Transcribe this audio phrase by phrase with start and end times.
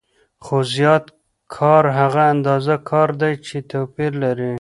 [0.43, 1.05] خو زیات
[1.55, 4.49] کار هغه اندازه کار دی چې توپیر لري